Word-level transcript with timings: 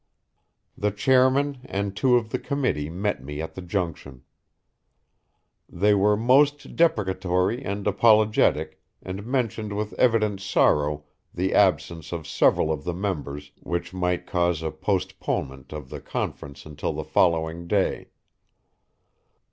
The 0.75 0.89
chairman 0.89 1.59
and 1.65 1.95
two 1.95 2.15
of 2.15 2.31
the 2.31 2.39
committee 2.39 2.89
met 2.89 3.23
me 3.23 3.39
at 3.39 3.53
the 3.53 3.61
junction. 3.61 4.23
They 5.69 5.93
were 5.93 6.17
most 6.17 6.75
deprecatory 6.75 7.63
and 7.63 7.85
apologetic, 7.85 8.81
and 9.03 9.23
mentioned 9.23 9.77
with 9.77 9.93
evident 9.99 10.39
sorrow 10.41 11.03
the 11.31 11.53
absence 11.53 12.11
of 12.11 12.25
several 12.27 12.71
of 12.71 12.83
the 12.83 12.95
members 12.95 13.51
which 13.59 13.93
might 13.93 14.25
cause 14.25 14.63
a 14.63 14.71
postponement 14.71 15.71
of 15.71 15.89
the 15.91 16.01
conference 16.01 16.65
until 16.65 16.93
the 16.93 17.03
following 17.05 17.67
day. 17.67 18.07